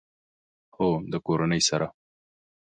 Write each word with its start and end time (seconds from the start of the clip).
هو، 0.75 0.89
د 1.11 1.13
کورنۍ 1.25 1.61
سره 1.69 1.87